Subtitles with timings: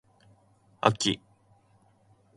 [0.81, 1.21] あき